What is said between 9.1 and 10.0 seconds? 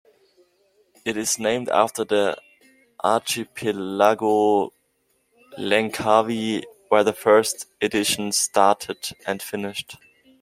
and finished.